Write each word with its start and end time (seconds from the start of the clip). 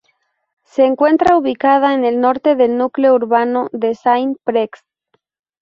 Se 0.63 0.83
encuentra 0.83 1.37
ubicada 1.37 1.93
en 1.93 2.05
el 2.05 2.21
norte 2.21 2.55
del 2.55 2.75
núcleo 2.75 3.13
urbano 3.13 3.69
de 3.71 3.93
Saint-Prex. 3.93 4.79